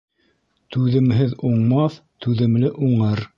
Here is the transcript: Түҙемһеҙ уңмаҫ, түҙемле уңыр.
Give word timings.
Түҙемһеҙ 0.75 1.35
уңмаҫ, 1.49 1.99
түҙемле 2.27 2.73
уңыр. 2.91 3.23